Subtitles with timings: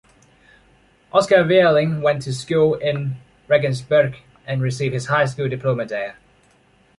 [1.13, 3.17] Oskar Vierling went to school in
[3.47, 4.15] Regensburg
[4.47, 6.15] and received his high school diploma there.